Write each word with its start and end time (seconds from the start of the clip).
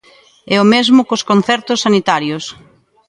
E 0.53 0.55
o 0.63 0.65
mesmo 0.73 1.01
cos 1.09 1.25
concertos 1.29 1.81
sanitarios. 1.85 2.43